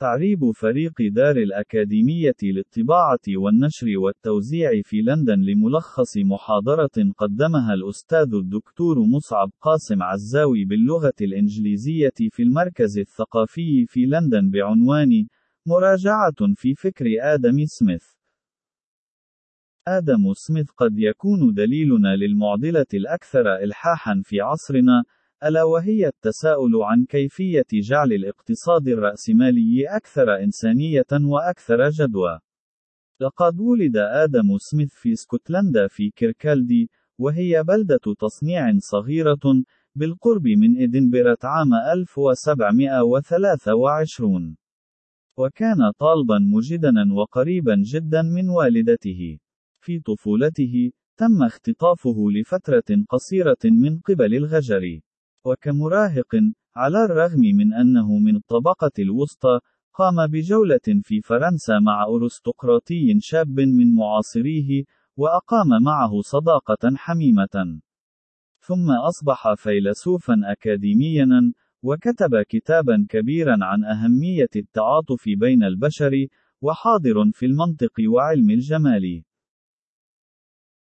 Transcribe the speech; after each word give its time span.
تعريب 0.00 0.50
فريق 0.50 0.92
دار 1.00 1.36
الأكاديمية 1.36 2.34
للطباعة 2.42 3.20
والنشر 3.28 3.86
والتوزيع 3.98 4.82
في 4.84 5.02
لندن 5.02 5.40
لملخص 5.40 6.16
محاضرة 6.16 7.12
قدمها 7.16 7.74
الأستاذ 7.74 8.34
الدكتور 8.34 8.98
مصعب 8.98 9.50
قاسم 9.60 10.02
عزاوي 10.02 10.64
باللغة 10.64 11.12
الإنجليزية 11.20 12.12
في 12.30 12.42
المركز 12.42 12.98
الثقافي 12.98 13.86
في 13.86 14.06
لندن 14.06 14.50
بعنوان 14.50 15.26
مراجعة 15.66 16.54
في 16.54 16.74
فكر 16.74 17.04
آدم 17.20 17.66
سميث. 17.66 18.04
آدم 19.88 20.32
سميث 20.34 20.70
قد 20.70 20.98
يكون 20.98 21.54
دليلنا 21.54 22.16
للمعضلة 22.16 22.86
الأكثر 22.94 23.54
إلحاحًا 23.54 24.22
في 24.24 24.40
عصرنا، 24.40 25.04
ألا 25.44 25.64
وهي 25.64 26.06
التساؤل 26.06 26.82
عن 26.82 27.04
كيفية 27.04 27.66
جعل 27.72 28.12
الاقتصاد 28.12 28.88
الرأسمالي 28.88 29.96
أكثر 29.96 30.36
إنسانية 30.36 31.06
وأكثر 31.12 31.90
جدوى. 31.90 32.40
لقد 33.20 33.60
ولد 33.60 33.96
آدم 33.96 34.58
سميث 34.58 34.94
في 34.94 35.12
اسكتلندا 35.12 35.88
في 35.88 36.10
كيركالدي، 36.10 36.90
وهي 37.18 37.62
بلدة 37.62 38.00
تصنيع 38.18 38.72
صغيرة، 38.78 39.64
بالقرب 39.94 40.46
من 40.46 40.82
إدنبرة 40.82 41.38
عام 41.44 41.74
1723. 41.74 44.56
وكان 45.38 45.90
طالبا 45.98 46.38
مجدنا 46.38 47.14
وقريبا 47.14 47.82
جدا 47.94 48.22
من 48.22 48.48
والدته. 48.48 49.38
في 49.80 50.00
طفولته، 50.00 50.90
تم 51.16 51.42
اختطافه 51.42 52.30
لفترة 52.30 53.04
قصيرة 53.08 53.58
من 53.64 54.00
قبل 54.00 54.34
الغجر. 54.34 55.00
وكمراهق، 55.44 56.34
على 56.76 57.04
الرغم 57.04 57.40
من 57.40 57.74
أنه 57.74 58.18
من 58.18 58.36
الطبقة 58.36 58.90
الوسطى، 58.98 59.60
قام 59.94 60.26
بجولة 60.26 61.00
في 61.02 61.20
فرنسا 61.20 61.78
مع 61.78 62.04
أرستقراطي 62.04 63.20
شاب 63.20 63.60
من 63.60 63.94
معاصريه، 63.94 64.84
وأقام 65.16 65.82
معه 65.82 66.20
صداقة 66.20 66.96
حميمة. 66.96 67.80
ثم 68.60 68.90
أصبح 68.90 69.54
فيلسوفا 69.54 70.34
أكاديميا، 70.44 71.52
وكتب 71.82 72.42
كتابا 72.48 73.06
كبيرا 73.08 73.56
عن 73.62 73.84
أهمية 73.84 74.48
التعاطف 74.56 75.24
بين 75.26 75.64
البشر، 75.64 76.26
وحاضر 76.62 77.30
في 77.32 77.46
المنطق 77.46 77.92
وعلم 78.08 78.50
الجمال. 78.50 79.22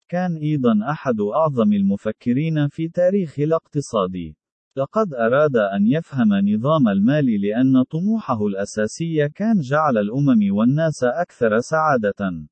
كان 0.08 0.36
أيضا 0.36 0.90
أحد 0.90 1.20
أعظم 1.20 1.72
المفكرين 1.72 2.68
في 2.68 2.88
تاريخ 2.88 3.38
الاقتصاد. 3.38 4.34
لقد 4.76 5.14
أراد 5.14 5.56
أن 5.56 5.86
يفهم 5.86 6.28
نظام 6.32 6.88
المال 6.88 7.40
لأن 7.40 7.82
طموحه 7.82 8.46
الأساسي 8.46 9.28
كان 9.28 9.60
جعل 9.60 9.98
الأمم 9.98 10.56
والناس 10.56 11.04
أكثر 11.04 11.60
سعادة. 11.60 12.46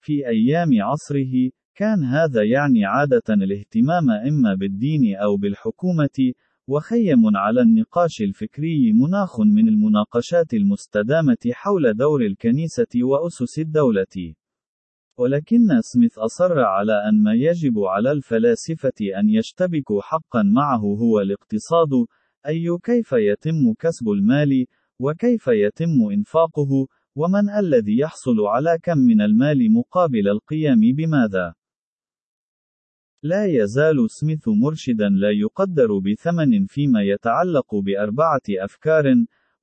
في 0.00 0.28
أيام 0.28 0.68
عصره، 0.82 1.50
كان 1.74 2.04
هذا 2.04 2.42
يعني 2.42 2.84
عادة 2.84 3.22
الاهتمام 3.30 4.10
إما 4.10 4.54
بالدين 4.54 5.16
أو 5.16 5.36
بالحكومة، 5.36 6.32
وخيم 6.68 7.36
على 7.36 7.60
النقاش 7.60 8.22
الفكري 8.22 8.92
مناخ 8.92 9.40
من 9.40 9.68
المناقشات 9.68 10.54
المستدامة 10.54 11.52
حول 11.52 11.94
دور 11.94 12.26
الكنيسة 12.26 13.02
وأسس 13.02 13.58
الدولة. 13.58 14.34
ولكن 15.18 15.80
سميث 15.80 16.18
أصر 16.18 16.60
على 16.60 16.92
أن 17.08 17.22
ما 17.22 17.34
يجب 17.34 17.78
على 17.78 18.12
الفلاسفة 18.12 19.18
أن 19.20 19.28
يشتبكوا 19.28 20.02
حقا 20.02 20.42
معه 20.42 20.80
هو 20.80 21.20
الاقتصاد، 21.20 21.90
أي 22.46 22.78
كيف 22.84 23.12
يتم 23.12 23.74
كسب 23.78 24.08
المال، 24.08 24.66
وكيف 25.00 25.46
يتم 25.46 26.10
إنفاقه، 26.12 26.86
ومن 27.16 27.50
الذي 27.58 27.98
يحصل 27.98 28.40
على 28.40 28.78
كم 28.82 28.98
من 28.98 29.20
المال 29.20 29.72
مقابل 29.72 30.28
القيام 30.28 30.80
بماذا. 30.96 31.54
لا 33.22 33.46
يزال 33.46 34.10
سميث 34.10 34.48
مرشدا 34.48 35.08
لا 35.08 35.30
يقدر 35.30 35.98
بثمن 35.98 36.66
فيما 36.66 37.02
يتعلق 37.02 37.74
بأربعة 37.74 38.46
أفكار، 38.50 39.04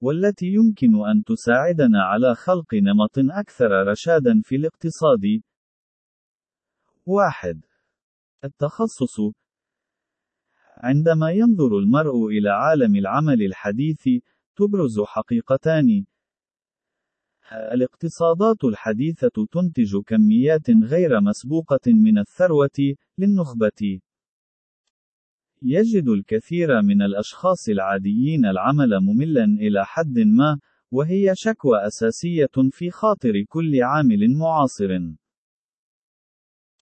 والتي 0.05 0.45
يمكن 0.45 1.07
أن 1.09 1.23
تساعدنا 1.23 2.03
على 2.03 2.35
خلق 2.35 2.73
نمط 2.73 3.17
أكثر 3.17 3.87
رشادا 3.87 4.41
في 4.43 4.55
الاقتصاد. 4.55 5.41
1. 7.05 7.61
التخصص 8.43 9.17
عندما 10.77 11.31
ينظر 11.31 11.77
المرء 11.77 12.27
إلى 12.27 12.49
عالم 12.49 12.95
العمل 12.95 13.41
الحديث، 13.45 14.03
تبرز 14.55 14.99
حقيقتان. 15.05 16.05
الاقتصادات 17.73 18.63
الحديثة 18.63 19.45
تنتج 19.51 19.97
كميات 20.07 20.69
غير 20.69 21.21
مسبوقة 21.21 21.85
من 21.87 22.17
الثروة 22.17 22.95
للنخبة. 23.17 23.99
يجد 25.67 26.07
الكثير 26.07 26.81
من 26.81 27.01
الأشخاص 27.01 27.69
العاديين 27.69 28.45
العمل 28.45 28.99
مملًا 29.01 29.43
إلى 29.43 29.85
حد 29.85 30.19
ما، 30.19 30.59
وهي 30.91 31.31
شكوى 31.35 31.87
أساسية 31.87 32.55
في 32.71 32.91
خاطر 32.91 33.43
كل 33.47 33.83
عامل 33.83 34.37
معاصر. 34.37 34.99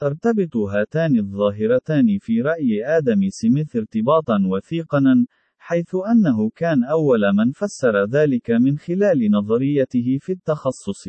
ترتبط 0.00 0.56
هاتان 0.56 1.18
الظاهرتان 1.18 2.18
في 2.20 2.40
رأي 2.40 2.86
آدم 2.86 3.20
سميث 3.28 3.76
ارتباطًا 3.76 4.38
وثيقًا، 4.46 5.26
حيث 5.58 5.94
أنه 5.94 6.50
كان 6.56 6.84
أول 6.84 7.20
من 7.32 7.52
فسر 7.52 8.04
ذلك 8.04 8.50
من 8.50 8.78
خلال 8.78 9.30
نظريته 9.30 10.18
في 10.20 10.32
التخصص. 10.32 11.08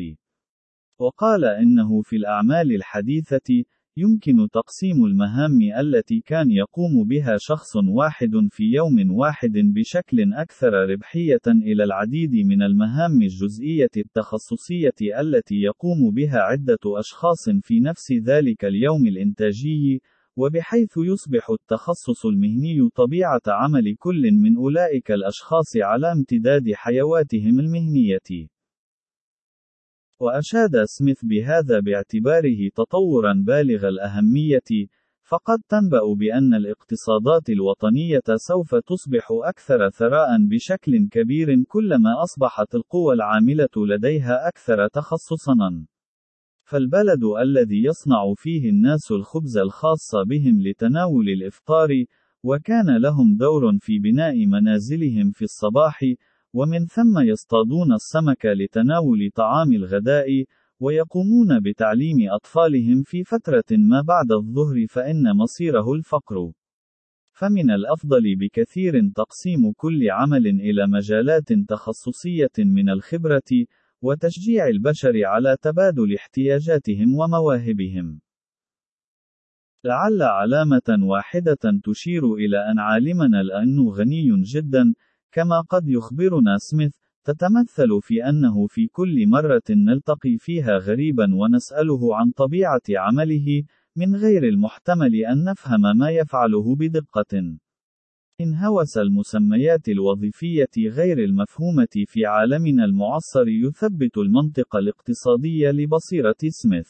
وقال 0.98 1.44
إنه 1.44 2.02
في 2.02 2.16
الأعمال 2.16 2.74
الحديثة، 2.74 3.64
يمكن 3.96 4.48
تقسيم 4.52 5.04
المهام 5.04 5.58
التي 5.80 6.20
كان 6.20 6.50
يقوم 6.50 7.04
بها 7.04 7.36
شخص 7.36 7.76
واحد 7.76 8.30
في 8.50 8.64
يوم 8.64 9.10
واحد 9.10 9.52
بشكل 9.52 10.32
أكثر 10.32 10.72
ربحية 10.72 11.40
إلى 11.46 11.84
العديد 11.84 12.34
من 12.34 12.62
المهام 12.62 13.22
الجزئية 13.22 13.90
التخصصية 13.96 15.20
التي 15.20 15.54
يقوم 15.54 16.10
بها 16.10 16.38
عدة 16.38 16.78
أشخاص 16.86 17.48
في 17.62 17.80
نفس 17.80 18.12
ذلك 18.12 18.64
اليوم 18.64 19.06
الإنتاجي، 19.06 20.02
وبحيث 20.36 20.92
يصبح 20.96 21.50
التخصص 21.50 22.26
المهني 22.26 22.88
طبيعة 22.94 23.42
عمل 23.46 23.96
كل 23.98 24.32
من 24.32 24.56
أولئك 24.56 25.10
الأشخاص 25.10 25.76
على 25.76 26.12
امتداد 26.12 26.72
حيواتهم 26.74 27.60
المهنية. 27.60 28.48
وأشاد 30.22 30.84
سميث 30.84 31.24
بهذا 31.24 31.80
باعتباره 31.80 32.68
تطورًا 32.74 33.32
بالغ 33.46 33.88
الأهمية، 33.88 34.88
فقد 35.22 35.58
تنبأ 35.68 36.14
بأن 36.14 36.54
الاقتصادات 36.54 37.50
الوطنية 37.50 38.22
سوف 38.36 38.74
تصبح 38.74 39.28
أكثر 39.30 39.90
ثراء 39.90 40.28
بشكل 40.50 41.08
كبير 41.10 41.62
كلما 41.68 42.22
أصبحت 42.22 42.74
القوى 42.74 43.14
العاملة 43.14 43.68
لديها 43.76 44.48
أكثر 44.48 44.88
تخصصًا. 44.88 45.86
فالبلد 46.64 47.24
الذي 47.24 47.84
يصنع 47.84 48.34
فيه 48.36 48.70
الناس 48.70 49.12
الخبز 49.12 49.58
الخاص 49.58 50.14
بهم 50.26 50.62
لتناول 50.62 51.28
الإفطار، 51.28 52.04
وكان 52.42 52.96
لهم 52.96 53.36
دور 53.36 53.78
في 53.78 53.98
بناء 53.98 54.46
منازلهم 54.46 55.30
في 55.30 55.42
الصباح، 55.42 56.04
ومن 56.52 56.86
ثم 56.86 57.18
يصطادون 57.18 57.92
السمك 57.92 58.46
لتناول 58.46 59.30
طعام 59.34 59.72
الغداء، 59.72 60.44
ويقومون 60.80 61.60
بتعليم 61.60 62.16
أطفالهم 62.30 63.02
في 63.02 63.24
فترة 63.24 63.64
ما 63.70 64.02
بعد 64.02 64.32
الظهر 64.32 64.86
فإن 64.88 65.36
مصيره 65.36 65.92
الفقر. 65.92 66.52
فمن 67.32 67.70
الأفضل 67.70 68.36
بكثير 68.36 69.10
تقسيم 69.14 69.72
كل 69.72 70.10
عمل 70.10 70.46
إلى 70.46 70.86
مجالات 70.86 71.52
تخصصية 71.52 72.56
من 72.58 72.88
الخبرة، 72.88 73.66
وتشجيع 74.02 74.68
البشر 74.68 75.24
على 75.24 75.56
تبادل 75.62 76.14
احتياجاتهم 76.14 77.14
ومواهبهم. 77.14 78.20
لعل 79.84 80.22
علامة 80.22 80.98
واحدة 81.02 81.80
تشير 81.84 82.34
إلى 82.34 82.58
أن 82.70 82.78
عالمنا 82.78 83.40
الآن 83.40 83.88
غني 83.88 84.42
جدا، 84.42 84.94
كما 85.32 85.60
قد 85.60 85.88
يخبرنا 85.88 86.58
سميث، 86.58 86.96
تتمثل 87.24 88.00
في 88.02 88.28
أنه 88.28 88.66
في 88.66 88.86
كل 88.86 89.26
مرة 89.26 89.62
نلتقي 89.70 90.36
فيها 90.38 90.78
غريبا 90.78 91.34
ونسأله 91.34 92.16
عن 92.16 92.30
طبيعة 92.30 92.82
عمله، 92.90 93.62
من 93.96 94.16
غير 94.16 94.48
المحتمل 94.48 95.14
أن 95.14 95.44
نفهم 95.44 95.80
ما 95.80 96.10
يفعله 96.10 96.76
بدقة. 96.76 97.58
إن 98.40 98.54
هوس 98.54 98.98
المسميات 98.98 99.88
الوظيفية 99.88 100.70
غير 100.78 101.18
المفهومة 101.18 102.04
في 102.06 102.26
عالمنا 102.26 102.84
المعاصر 102.84 103.48
يثبت 103.48 104.18
المنطق 104.18 104.76
الاقتصادي 104.76 105.66
لبصيرة 105.66 106.36
سميث. 106.48 106.88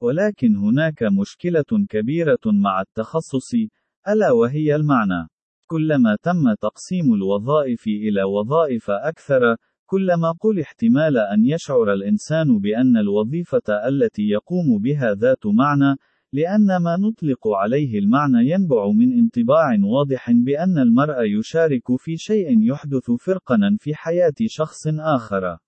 ولكن 0.00 0.56
هناك 0.56 1.02
مشكلة 1.02 1.86
كبيرة 1.88 2.40
مع 2.46 2.80
التخصص، 2.80 3.54
ألا 4.08 4.32
وهي 4.32 4.76
المعنى. 4.76 5.31
كلما 5.72 6.16
تم 6.22 6.54
تقسيم 6.60 7.14
الوظائف 7.14 7.86
إلى 7.86 8.22
وظائف 8.22 8.90
أكثر، 8.90 9.56
كلما 9.86 10.32
قل 10.40 10.60
احتمال 10.60 11.18
أن 11.18 11.44
يشعر 11.44 11.92
الإنسان 11.92 12.58
بأن 12.58 12.96
الوظيفة 12.96 13.88
التي 13.88 14.22
يقوم 14.22 14.78
بها 14.82 15.14
ذات 15.14 15.46
معنى، 15.46 15.96
لأن 16.32 16.82
ما 16.84 16.96
نطلق 16.96 17.48
عليه 17.48 17.98
المعنى 17.98 18.50
ينبع 18.50 18.90
من 18.90 19.12
انطباع 19.12 19.68
واضح 19.84 20.30
بأن 20.30 20.78
المرء 20.78 21.38
يشارك 21.38 21.86
في 21.98 22.16
شيء 22.16 22.48
يحدث 22.70 23.10
فرقنا 23.10 23.76
في 23.78 23.94
حياة 23.94 24.38
شخص 24.46 24.86
آخر. 25.16 25.58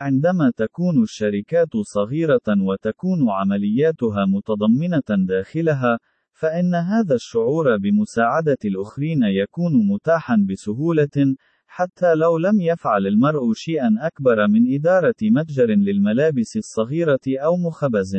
عندما 0.00 0.52
تكون 0.56 1.02
الشركات 1.02 1.72
صغيرة 1.82 2.48
وتكون 2.68 3.30
عملياتها 3.30 4.26
متضمنة 4.26 5.26
داخلها، 5.26 5.98
فإن 6.34 6.74
هذا 6.74 7.14
الشعور 7.14 7.76
بمساعدة 7.76 8.58
الآخرين 8.64 9.22
يكون 9.22 9.72
متاحا 9.88 10.46
بسهولة، 10.50 11.36
حتى 11.66 12.14
لو 12.14 12.38
لم 12.38 12.60
يفعل 12.60 13.06
المرء 13.06 13.52
شيئا 13.52 13.90
أكبر 14.00 14.48
من 14.48 14.74
إدارة 14.74 15.14
متجر 15.22 15.66
للملابس 15.66 16.56
الصغيرة 16.56 17.20
أو 17.28 17.56
مخبز. 17.56 18.16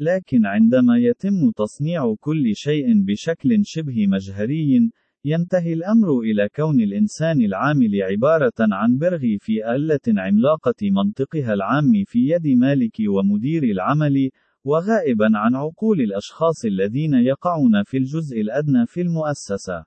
لكن 0.00 0.46
عندما 0.46 0.98
يتم 0.98 1.50
تصنيع 1.56 2.14
كل 2.20 2.52
شيء 2.54 3.04
بشكل 3.04 3.60
شبه 3.64 4.06
مجهري، 4.06 4.90
ينتهي 5.24 5.72
الأمر 5.72 6.20
إلى 6.20 6.48
كون 6.56 6.80
الإنسان 6.80 7.40
العامل 7.40 8.02
عبارة 8.02 8.58
عن 8.60 8.98
برغ 8.98 9.22
في 9.40 9.74
آلة 9.74 10.00
عملاقة 10.08 10.80
منطقها 10.82 11.54
العام 11.54 12.04
في 12.06 12.18
يد 12.18 12.46
مالك 12.46 12.96
ومدير 13.08 13.62
العمل، 13.62 14.30
وغائبا 14.66 15.28
عن 15.34 15.54
عقول 15.54 16.00
الأشخاص 16.00 16.64
الذين 16.64 17.14
يقعون 17.14 17.84
في 17.84 17.96
الجزء 17.96 18.40
الأدنى 18.40 18.86
في 18.86 19.00
المؤسسة. 19.00 19.84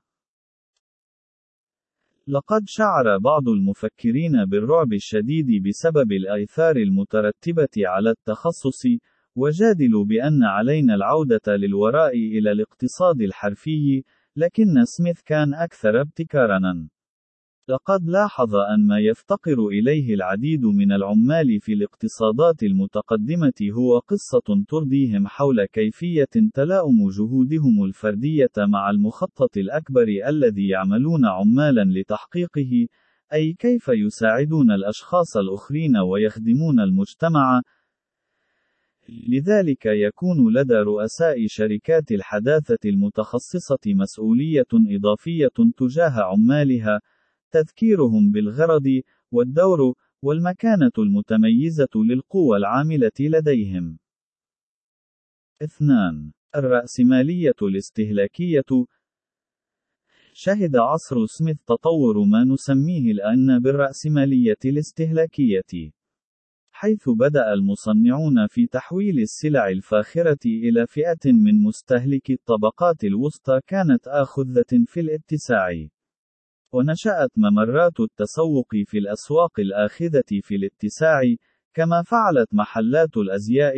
لقد 2.28 2.62
شعر 2.66 3.18
بعض 3.18 3.50
المفكرين 3.50 4.46
بالرعب 4.46 4.94
الشديد 4.94 5.68
بسبب 5.68 6.12
الآثار 6.12 6.76
المترتبة 6.76 7.76
على 7.78 8.10
التخصص، 8.10 8.84
وجادلوا 9.36 10.06
بأن 10.06 10.44
علينا 10.44 10.96
العودة 10.96 11.48
للوراء 11.48 12.16
إلى 12.16 12.52
الاقتصاد 12.52 13.22
الحرفي، 13.22 14.04
لكن 14.36 14.86
سميث 14.86 15.22
كان 15.22 15.54
أكثر 15.54 16.02
ابتكارًا. 16.02 16.90
لقد 17.70 18.10
لاحظ 18.10 18.56
أن 18.56 18.88
ما 18.88 19.00
يفتقر 19.00 19.68
إليه 19.68 20.14
العديد 20.14 20.66
من 20.66 20.92
العمال 20.92 21.60
في 21.62 21.74
الاقتصادات 21.74 22.64
المتقدمة 22.64 23.54
هو 23.72 24.00
قصة 24.00 24.64
ترضيهم 24.68 25.28
حول 25.28 25.66
كيفية 25.66 26.28
تلاؤم 26.54 27.10
جهودهم 27.10 27.84
الفردية 27.84 28.52
مع 28.58 28.90
المخطط 28.90 29.58
الأكبر 29.58 30.08
الذي 30.28 30.68
يعملون 30.68 31.26
عمالا 31.26 32.00
لتحقيقه، 32.00 32.88
أي 33.34 33.54
كيف 33.54 33.88
يساعدون 33.88 34.72
الأشخاص 34.72 35.38
الآخرين 35.38 35.98
ويخدمون 35.98 36.80
المجتمع، 36.80 37.62
لذلك 39.30 39.86
يكون 39.86 40.54
لدى 40.54 40.76
رؤساء 40.76 41.48
شركات 41.48 42.12
الحداثة 42.12 42.80
المتخصصة 42.86 43.80
مسؤولية 43.88 44.72
إضافية 44.74 45.50
تجاه 45.78 46.14
عمالها، 46.22 47.02
تذكيرهم 47.52 48.32
بالغرض، 48.32 49.02
والدور، 49.32 49.94
والمكانة 50.22 50.92
المتميزة 50.98 51.90
للقوى 51.96 52.58
العاملة 52.58 53.12
لديهم. 53.20 53.98
2. 55.62 56.34
الرأسمالية 56.56 57.56
الاستهلاكية 57.62 58.86
شهد 60.34 60.76
عصر 60.76 61.26
سميث 61.26 61.58
تطور 61.68 62.24
ما 62.24 62.44
نسميه 62.44 63.12
الآن 63.12 63.60
بالرأسمالية 63.60 64.58
الاستهلاكية. 64.66 65.92
حيث 66.72 67.10
بدأ 67.10 67.54
المصنعون 67.54 68.48
في 68.48 68.68
تحويل 68.68 69.20
السلع 69.20 69.70
الفاخرة 69.70 70.40
إلى 70.46 70.88
فئة 70.88 71.32
من 71.32 71.64
مستهلكي 71.64 72.34
الطبقات 72.34 73.04
الوسطى 73.04 73.60
كانت 73.68 74.08
آخذة 74.08 74.86
في 74.86 75.00
الاتساع. 75.00 75.88
ونشأت 76.72 77.30
ممرات 77.38 78.00
التسوق 78.00 78.68
في 78.86 78.98
الأسواق 78.98 79.60
الآخذة 79.60 80.30
في 80.42 80.56
الاتساع، 80.56 81.22
كما 81.74 82.04
فعلت 82.04 82.54
محلات 82.54 83.18
الأزياء، 83.18 83.76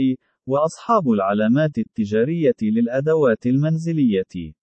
وأصحاب 0.48 1.10
العلامات 1.10 1.78
التجارية 1.78 2.60
للأدوات 2.62 3.46
المنزلية. 3.46 4.54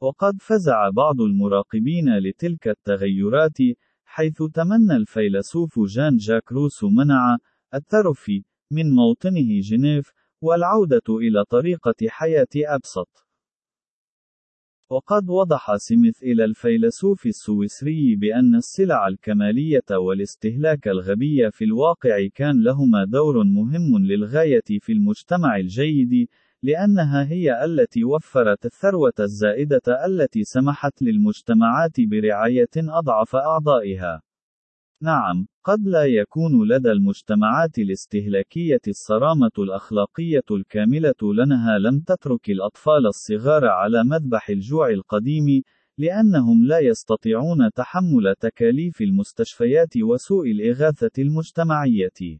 وقد 0.00 0.34
فزع 0.40 0.90
بعض 0.90 1.20
المراقبين 1.20 2.18
لتلك 2.18 2.68
التغيرات، 2.68 3.58
حيث 4.04 4.42
تمنى 4.54 4.96
الفيلسوف 4.96 5.78
جان 5.78 6.16
جاك 6.16 6.52
روسو 6.52 6.88
منع 6.88 7.36
الترف 7.74 8.30
من 8.70 8.90
موطنه 8.90 9.60
جنيف 9.60 10.12
والعودة 10.40 11.08
إلى 11.08 11.44
طريقة 11.44 11.94
حياة 12.08 12.54
أبسط. 12.56 13.25
وقد 14.90 15.30
وضح 15.30 15.76
سميث 15.76 16.22
إلى 16.22 16.44
الفيلسوف 16.44 17.26
السويسري 17.26 18.16
بأن 18.16 18.54
السلع 18.54 19.08
الكمالية 19.08 19.84
والاستهلاك 19.90 20.88
الغبي 20.88 21.50
في 21.50 21.64
الواقع 21.64 22.26
كان 22.34 22.62
لهما 22.62 23.04
دور 23.04 23.44
مهم 23.44 23.98
للغاية 23.98 24.78
في 24.80 24.92
المجتمع 24.92 25.56
الجيد، 25.56 26.28
لأنها 26.62 27.24
هي 27.24 27.64
التي 27.64 28.04
وفرت 28.04 28.66
الثروة 28.66 29.12
الزائدة 29.20 30.06
التي 30.06 30.44
سمحت 30.44 31.02
للمجتمعات 31.02 32.00
برعاية 32.00 32.74
أضعف 32.76 33.36
أعضائها. 33.36 34.22
نعم، 35.02 35.46
قد 35.64 35.86
لا 35.86 36.04
يكون 36.04 36.68
لدى 36.68 36.92
المجتمعات 36.92 37.78
الاستهلاكية 37.78 38.80
الصرامة 38.88 39.50
الأخلاقية 39.58 40.44
الكاملة 40.50 41.14
لأنها 41.34 41.78
لم 41.78 42.00
تترك 42.00 42.50
الأطفال 42.50 43.06
الصغار 43.06 43.64
على 43.64 44.04
مذبح 44.04 44.50
الجوع 44.50 44.90
القديم، 44.90 45.62
لأنهم 45.98 46.64
لا 46.64 46.78
يستطيعون 46.78 47.70
تحمل 47.74 48.34
تكاليف 48.40 49.00
المستشفيات 49.00 49.96
وسوء 49.96 50.50
الإغاثة 50.50 51.10
المجتمعية. 51.18 52.38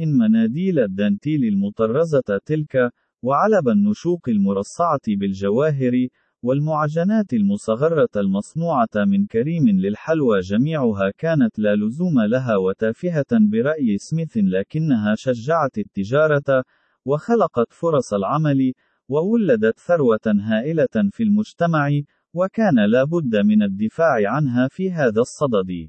إن 0.00 0.18
مناديل 0.18 0.78
الدانتيل 0.78 1.44
المطرزة 1.44 2.40
تلك، 2.46 2.90
وعلب 3.22 3.68
النشوق 3.68 4.28
المرصعة 4.28 5.00
بالجواهر، 5.08 6.08
والمعجنات 6.42 7.32
المصغرة 7.32 8.08
المصنوعة 8.16 8.88
من 8.96 9.26
كريم 9.26 9.68
للحلوى 9.68 10.40
جميعها 10.40 11.10
كانت 11.18 11.58
لا 11.58 11.76
لزوم 11.76 12.20
لها 12.20 12.56
وتافهة 12.56 13.26
برأي 13.32 13.98
سميث 13.98 14.32
لكنها 14.36 15.14
شجعت 15.14 15.78
التجارة، 15.78 16.64
وخلقت 17.04 17.72
فرص 17.72 18.14
العمل، 18.14 18.72
وولدت 19.08 19.78
ثروة 19.78 20.26
هائلة 20.26 21.10
في 21.10 21.22
المجتمع، 21.22 21.90
وكان 22.34 22.86
لا 22.90 23.04
بد 23.04 23.36
من 23.36 23.62
الدفاع 23.62 24.30
عنها 24.30 24.68
في 24.68 24.92
هذا 24.92 25.20
الصدد. 25.20 25.88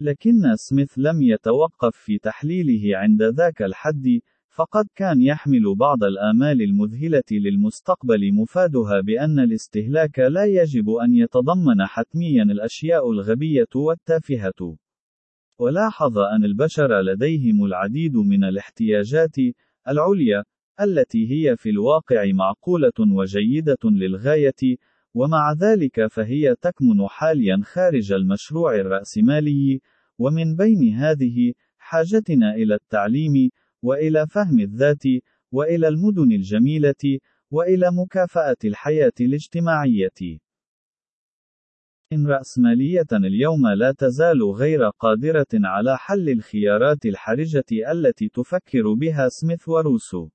لكن 0.00 0.56
سميث 0.56 0.92
لم 0.96 1.22
يتوقف 1.22 1.96
في 1.96 2.18
تحليله 2.18 2.98
عند 2.98 3.22
ذاك 3.22 3.62
الحد، 3.62 4.20
فقد 4.50 4.86
كان 4.94 5.22
يحمل 5.22 5.74
بعض 5.74 6.04
الآمال 6.04 6.62
المذهلة 6.62 7.22
للمستقبل 7.30 8.32
مفادها 8.32 9.00
بأن 9.00 9.38
الاستهلاك 9.38 10.18
لا 10.18 10.44
يجب 10.44 10.90
أن 10.90 11.14
يتضمن 11.14 11.86
حتميا 11.86 12.42
الأشياء 12.42 13.10
الغبية 13.10 13.68
والتافهة. 13.74 14.76
ولاحظ 15.58 16.18
أن 16.18 16.44
البشر 16.44 17.00
لديهم 17.00 17.64
العديد 17.64 18.16
من 18.16 18.44
الاحتياجات 18.44 19.36
العليا 19.88 20.44
التي 20.80 21.30
هي 21.30 21.56
في 21.56 21.70
الواقع 21.70 22.32
معقولة 22.32 22.92
وجيدة 22.98 23.78
للغاية، 23.84 24.76
ومع 25.14 25.52
ذلك 25.52 26.06
فهي 26.06 26.54
تكمن 26.60 27.08
حاليا 27.08 27.60
خارج 27.64 28.12
المشروع 28.12 28.74
الرأسمالي، 28.74 29.80
ومن 30.18 30.56
بين 30.56 30.94
هذه 30.94 31.52
حاجتنا 31.78 32.54
إلى 32.54 32.74
التعليم، 32.74 33.50
وإلى 33.82 34.26
فهم 34.26 34.60
الذات، 34.60 35.02
وإلى 35.52 35.88
المدن 35.88 36.32
الجميلة، 36.32 37.18
وإلى 37.50 37.90
مكافأة 37.92 38.56
الحياة 38.64 39.12
الاجتماعية. 39.20 40.38
إن 42.12 42.26
رأسمالية 42.26 43.06
اليوم 43.12 43.68
لا 43.68 43.92
تزال 43.92 44.42
غير 44.42 44.88
قادرة 44.88 45.46
على 45.54 45.98
حل 45.98 46.28
الخيارات 46.28 47.06
الحرجة 47.06 47.64
التي 47.92 48.28
تفكر 48.28 48.92
بها 48.92 49.28
سميث 49.28 49.68
وروسو. 49.68 50.28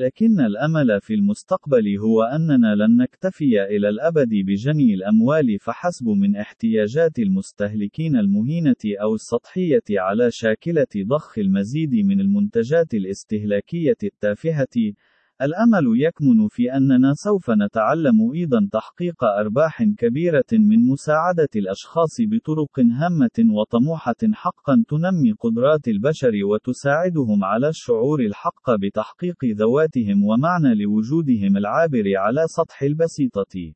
لكن 0.00 0.40
الأمل 0.40 1.00
في 1.00 1.14
المستقبل 1.14 1.98
هو 1.98 2.22
أننا 2.22 2.74
لن 2.74 2.96
نكتفي 2.96 3.62
إلى 3.62 3.88
الأبد 3.88 4.28
بجني 4.28 4.94
الأموال 4.94 5.58
فحسب 5.58 6.08
من 6.08 6.36
احتياجات 6.36 7.18
المستهلكين 7.18 8.16
المهينة 8.16 8.82
أو 9.02 9.14
السطحية 9.14 9.82
على 9.90 10.30
شاكلة 10.30 10.86
ضخ 10.96 11.38
المزيد 11.38 11.94
من 11.94 12.20
المنتجات 12.20 12.94
الاستهلاكية 12.94 13.96
التافهة، 14.02 14.94
الأمل 15.42 16.02
يكمن 16.02 16.48
في 16.48 16.72
أننا 16.72 17.12
سوف 17.14 17.50
نتعلم 17.50 18.32
أيضا 18.34 18.68
تحقيق 18.72 19.24
أرباح 19.24 19.82
كبيرة 19.82 20.44
من 20.52 20.86
مساعدة 20.86 21.48
الأشخاص 21.56 22.16
بطرق 22.20 22.80
هامة 22.80 23.54
وطموحة 23.54 24.20
حقا 24.32 24.84
تنمي 24.88 25.32
قدرات 25.32 25.88
البشر 25.88 26.32
وتساعدهم 26.44 27.44
على 27.44 27.68
الشعور 27.68 28.20
الحق 28.20 28.70
بتحقيق 28.82 29.44
ذواتهم 29.44 30.24
ومعنى 30.24 30.74
لوجودهم 30.74 31.56
العابر 31.56 32.04
على 32.16 32.40
سطح 32.46 32.82
البسيطة. 32.82 33.74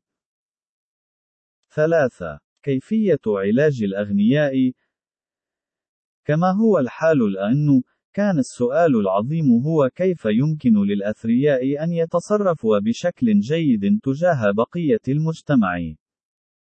3. 1.74 2.38
كيفية 2.62 3.20
علاج 3.26 3.82
الأغنياء 3.82 4.72
كما 6.24 6.50
هو 6.50 6.78
الحال 6.78 7.22
الآن، 7.22 7.82
كان 8.14 8.38
السؤال 8.38 8.96
العظيم 8.96 9.62
هو 9.66 9.90
كيف 9.94 10.24
يمكن 10.24 10.74
للأثرياء 10.86 11.84
أن 11.84 11.92
يتصرفوا 11.92 12.78
بشكل 12.78 13.40
جيد 13.40 14.00
تجاه 14.02 14.50
بقية 14.50 15.00
المجتمع. 15.08 15.78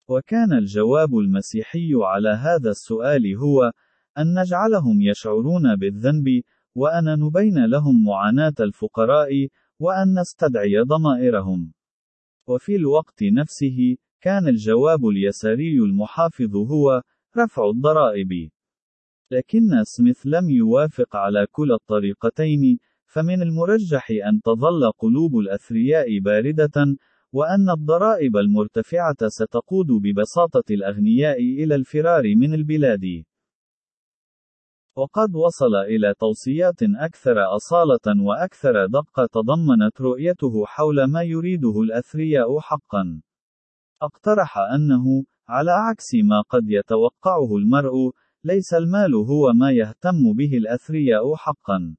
وكان 0.09 0.53
الجواب 0.53 1.17
المسيحي 1.17 1.91
على 1.95 2.29
هذا 2.29 2.69
السؤال 2.69 3.35
هو 3.35 3.71
أن 4.17 4.39
نجعلهم 4.39 5.01
يشعرون 5.01 5.75
بالذنب، 5.75 6.41
وأن 6.75 7.19
نبين 7.19 7.65
لهم 7.65 8.05
معاناة 8.05 8.53
الفقراء، 8.59 9.47
وأن 9.79 10.19
نستدعي 10.19 10.79
ضمائرهم. 10.79 11.73
وفي 12.47 12.75
الوقت 12.75 13.23
نفسه، 13.23 13.95
كان 14.21 14.47
الجواب 14.47 15.05
اليساري 15.05 15.77
المحافظ 15.77 16.55
هو 16.55 17.01
رفع 17.37 17.69
الضرائب. 17.69 18.49
لكن 19.37 19.83
سميث 19.83 20.21
لم 20.25 20.49
يوافق 20.49 21.15
على 21.15 21.47
كل 21.51 21.71
الطريقتين، 21.71 22.79
فمن 23.05 23.41
المرجح 23.41 24.07
أن 24.29 24.41
تظل 24.41 24.91
قلوب 24.91 25.37
الأثرياء 25.37 26.19
باردة، 26.19 26.97
وأن 27.33 27.69
الضرائب 27.69 28.37
المرتفعة 28.37 29.17
ستقود 29.27 29.87
ببساطة 30.03 30.67
الأغنياء 30.71 31.39
إلى 31.39 31.75
الفرار 31.75 32.23
من 32.35 32.53
البلاد. 32.53 33.23
وقد 34.95 35.35
وصل 35.35 35.75
إلى 35.75 36.13
توصيات 36.19 36.83
أكثر 36.83 37.55
أصالة 37.55 38.23
وأكثر 38.23 38.85
دقة 38.85 39.25
تضمنت 39.31 40.01
رؤيته 40.01 40.65
حول 40.65 41.03
ما 41.03 41.21
يريده 41.21 41.81
الأثرياء 41.81 42.59
حقًا. 42.59 43.21
اقترح 44.01 44.57
أنه، 44.57 45.23
على 45.47 45.71
عكس 45.71 46.15
ما 46.15 46.41
قد 46.41 46.63
يتوقعه 46.67 47.57
المرء، 47.57 48.11
ليس 48.45 48.73
المال 48.73 49.15
هو 49.15 49.53
ما 49.53 49.71
يهتم 49.71 50.33
به 50.33 50.57
الأثرياء 50.57 51.35
حقا. 51.35 51.95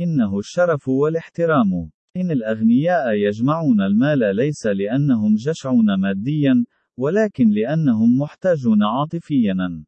إنه 0.00 0.38
الشرف 0.38 0.88
والاحترام. 0.88 1.90
إن 2.16 2.30
الأغنياء 2.30 3.12
يجمعون 3.12 3.80
المال 3.80 4.36
ليس 4.36 4.66
لأنهم 4.66 5.34
جشعون 5.34 5.94
ماديا، 5.94 6.64
ولكن 6.96 7.50
لأنهم 7.50 8.18
محتاجون 8.18 8.82
عاطفيا. 8.82 9.84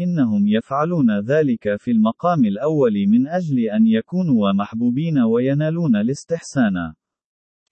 إنهم 0.00 0.46
يفعلون 0.46 1.20
ذلك 1.20 1.76
في 1.76 1.90
المقام 1.90 2.44
الأول 2.44 2.92
من 3.08 3.28
أجل 3.28 3.58
أن 3.58 3.86
يكونوا 3.86 4.52
محبوبين 4.52 5.18
وينالون 5.18 5.96
الاستحسان. 5.96 6.94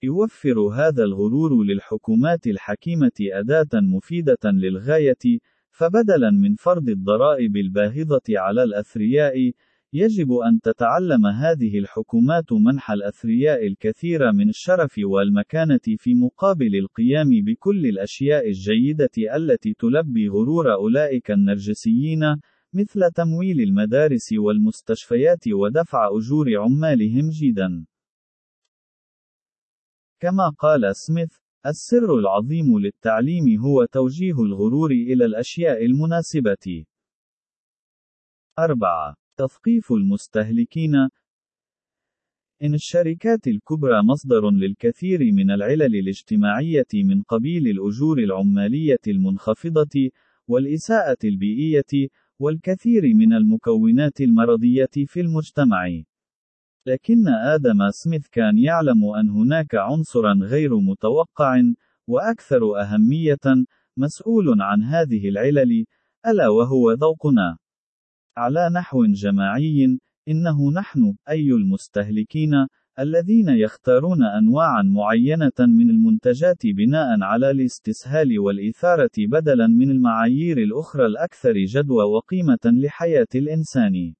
يوفر 0.03 0.59
هذا 0.59 1.03
الغرور 1.03 1.63
للحكومات 1.63 2.47
الحكيمة 2.47 3.11
أداة 3.21 3.79
مفيدة 3.81 4.43
للغاية، 4.45 5.39
فبدلا 5.79 6.31
من 6.31 6.55
فرض 6.55 6.89
الضرائب 6.89 7.57
الباهظة 7.57 8.21
على 8.29 8.63
الأثرياء، 8.63 9.51
يجب 9.93 10.31
أن 10.31 10.59
تتعلم 10.59 11.25
هذه 11.25 11.79
الحكومات 11.79 12.53
منح 12.53 12.91
الأثرياء 12.91 13.67
الكثير 13.67 14.31
من 14.31 14.49
الشرف 14.49 14.99
والمكانة 15.03 15.79
في 15.97 16.13
مقابل 16.15 16.75
القيام 16.75 17.29
بكل 17.45 17.85
الأشياء 17.85 18.47
الجيدة 18.47 19.35
التي 19.35 19.73
تلبي 19.73 20.29
غرور 20.29 20.73
أولئك 20.73 21.31
النرجسيين، 21.31 22.21
مثل 22.73 23.11
تمويل 23.15 23.61
المدارس 23.61 24.33
والمستشفيات 24.33 25.47
ودفع 25.47 26.09
أجور 26.17 26.57
عمالهم 26.57 27.29
جيدا. 27.29 27.85
كما 30.19 30.49
قال 30.49 30.95
سميث، 30.95 31.33
السر 31.65 32.19
العظيم 32.19 32.79
للتعليم 32.79 33.59
هو 33.59 33.85
توجيه 33.85 34.41
الغرور 34.41 34.91
إلى 34.91 35.25
الأشياء 35.25 35.85
المناسبة. 35.85 36.85
4. 38.59 39.15
تثقيف 39.37 39.91
المستهلكين 39.91 40.95
إن 42.63 42.73
الشركات 42.73 43.47
الكبرى 43.47 44.03
مصدر 44.03 44.49
للكثير 44.49 45.19
من 45.33 45.51
العلل 45.51 45.95
الاجتماعية 45.95 46.91
من 46.93 47.21
قبيل 47.21 47.67
الأجور 47.67 48.17
العمالية 48.19 49.03
المنخفضة، 49.07 50.09
والإساءة 50.47 51.17
البيئية، 51.23 52.09
والكثير 52.39 53.01
من 53.15 53.33
المكونات 53.33 54.21
المرضية 54.21 55.05
في 55.05 55.19
المجتمع. 55.21 56.03
لكن 56.85 57.27
آدم 57.27 57.91
سميث 57.91 58.27
كان 58.27 58.57
يعلم 58.57 59.05
أن 59.19 59.29
هناك 59.29 59.75
عنصرا 59.75 60.33
غير 60.33 60.79
متوقع، 60.79 61.61
وأكثر 62.07 62.81
أهمية، 62.81 63.65
مسؤول 63.97 64.61
عن 64.61 64.83
هذه 64.83 65.29
العلل، 65.29 65.85
ألا 66.27 66.49
وهو 66.49 66.91
ذوقنا. 66.91 67.57
على 68.37 68.69
نحو 68.73 69.05
جماعي، 69.05 69.99
إنه 70.27 70.71
نحن، 70.71 71.15
أي 71.29 71.51
المستهلكين، 71.51 72.51
الذين 72.99 73.49
يختارون 73.49 74.23
أنواعًا 74.23 74.81
معينة 74.81 75.59
من 75.59 75.89
المنتجات 75.89 76.65
بناء 76.65 77.21
على 77.21 77.51
الاستسهال 77.51 78.39
والإثارة 78.39 79.11
بدلًا 79.17 79.67
من 79.67 79.91
المعايير 79.91 80.57
الأخرى 80.57 81.05
الأكثر 81.05 81.53
جدوى 81.53 82.03
وقيمة 82.03 82.59
لحياة 82.65 83.27
الإنسان. 83.35 84.13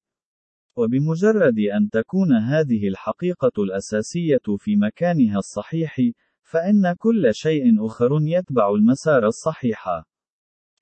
وبمجرد 0.80 1.60
أن 1.60 1.90
تكون 1.90 2.34
هذه 2.34 2.88
الحقيقة 2.88 3.52
الأساسية 3.64 4.58
في 4.58 4.76
مكانها 4.76 5.38
الصحيح، 5.38 6.02
فإن 6.42 6.94
كل 6.98 7.30
شيء 7.34 7.86
آخر 7.86 8.10
يتبع 8.22 8.70
المسار 8.70 9.28
الصحيح. 9.28 10.04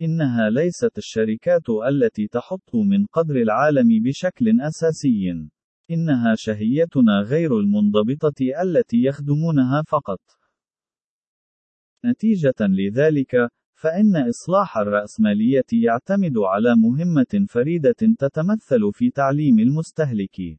إنها 0.02 0.50
ليست 0.50 0.98
الشركات 0.98 1.70
التي 1.90 2.28
تحط 2.28 2.76
من 2.76 3.06
قدر 3.06 3.36
العالم 3.36 4.04
بشكل 4.04 4.62
أساسي. 4.62 5.50
إنها 5.92 6.36
شهيتنا 6.36 7.20
غير 7.22 7.60
المنضبطة 7.60 8.62
التي 8.62 8.98
يخدمونها 8.98 9.84
فقط. 9.88 10.22
نتيجة 12.06 12.56
لذلك، 12.62 13.50
فإن 13.78 14.16
إصلاح 14.30 14.78
الرأسمالية 14.78 15.66
يعتمد 15.74 16.38
على 16.38 16.76
مهمة 16.76 17.46
فريدة 17.50 17.96
تتمثل 18.20 18.92
في 18.94 19.10
تعليم 19.10 19.60
المستهلك. 19.60 20.58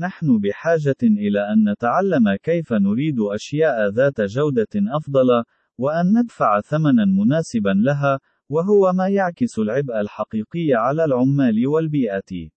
نحن 0.00 0.38
بحاجة 0.38 0.96
إلى 1.02 1.52
أن 1.52 1.70
نتعلم 1.70 2.34
كيف 2.42 2.72
نريد 2.72 3.20
أشياء 3.20 3.88
ذات 3.88 4.20
جودة 4.20 4.68
أفضل، 4.74 5.44
وأن 5.78 6.18
ندفع 6.18 6.60
ثمنًا 6.60 7.04
مناسبًا 7.04 7.74
لها، 7.76 8.20
وهو 8.48 8.92
ما 8.92 9.08
يعكس 9.08 9.58
العبء 9.58 10.00
الحقيقي 10.00 10.74
على 10.74 11.04
العمال 11.04 11.66
والبيئة. 11.66 12.50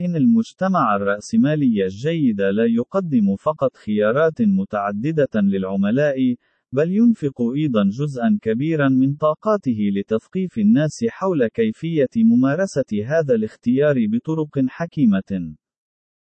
إن 0.00 0.16
المجتمع 0.16 0.96
الرأسمالي 0.96 1.84
الجيد 1.84 2.40
لا 2.40 2.64
يقدم 2.64 3.36
فقط 3.36 3.76
خيارات 3.76 4.42
متعددة 4.42 5.40
للعملاء، 5.40 6.34
بل 6.74 6.92
ينفق 6.92 7.42
أيضا 7.42 7.84
جزءا 7.84 8.38
كبيرا 8.42 8.88
من 8.88 9.14
طاقاته 9.14 9.78
لتثقيف 9.96 10.58
الناس 10.58 11.04
حول 11.08 11.46
كيفية 11.46 12.14
ممارسة 12.16 13.04
هذا 13.04 13.34
الاختيار 13.34 13.94
بطرق 14.12 14.58
حكيمة. 14.68 15.56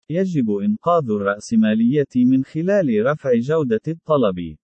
يجب 0.09 0.51
إنقاذ 0.51 1.09
الرأسمالية 1.09 2.13
من 2.15 2.43
خلال 2.43 3.05
رفع 3.05 3.31
جودة 3.35 3.81
الطلب. 3.87 4.57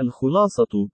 الخلاصة 0.00 0.88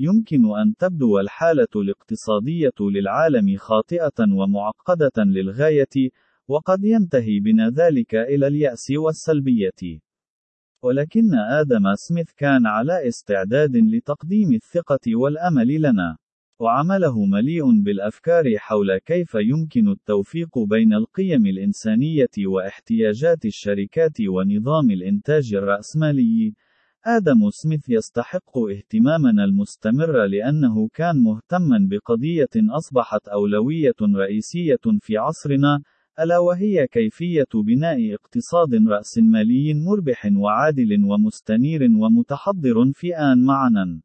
يمكن 0.00 0.44
أن 0.44 0.74
تبدو 0.78 1.18
الحالة 1.18 1.72
الاقتصادية 1.76 2.78
للعالم 2.80 3.56
خاطئة 3.56 4.18
ومعقدة 4.38 5.24
للغاية، 5.24 6.10
وقد 6.48 6.84
ينتهي 6.84 7.40
بنا 7.40 7.70
ذلك 7.70 8.14
إلى 8.14 8.46
اليأس 8.46 8.90
والسلبية. 8.90 10.00
ولكن 10.82 11.34
آدم 11.34 11.94
سميث 11.94 12.32
كان 12.36 12.66
على 12.66 13.08
استعداد 13.08 13.76
لتقديم 13.76 14.52
الثقة 14.52 15.16
والأمل 15.16 15.82
لنا. 15.82 16.16
وعمله 16.60 17.24
مليء 17.24 17.82
بالأفكار 17.82 18.44
حول 18.58 18.98
كيف 18.98 19.34
يمكن 19.34 19.88
التوفيق 19.88 20.58
بين 20.58 20.94
القيم 20.94 21.46
الإنسانية 21.46 22.34
واحتياجات 22.46 23.44
الشركات 23.44 24.20
ونظام 24.20 24.90
الإنتاج 24.90 25.54
الرأسمالي. 25.54 26.54
آدم 27.06 27.50
سميث 27.50 27.88
يستحق 27.88 28.58
اهتمامنا 28.58 29.44
المستمر 29.44 30.24
لأنه 30.24 30.88
كان 30.94 31.16
مهتما 31.22 31.78
بقضية 31.90 32.54
أصبحت 32.56 33.28
أولوية 33.28 34.00
رئيسية 34.16 34.84
في 35.00 35.16
عصرنا، 35.16 35.82
ألا 36.20 36.38
وهي 36.38 36.86
كيفية 36.86 37.52
بناء 37.54 38.14
اقتصاد 38.14 38.74
رأسمالي 38.88 39.74
مربح 39.74 40.28
وعادل 40.36 41.04
ومستنير 41.04 41.82
ومتحضر 41.82 42.92
في 42.92 43.16
آن 43.16 43.44
معنا. 43.44 44.00